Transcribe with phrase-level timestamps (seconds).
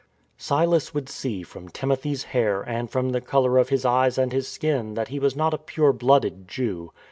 [0.39, 4.47] Silas would see from Timothy's hair and from the colour of his eyes and his
[4.47, 6.91] skin that he was not a pure blooded Jew.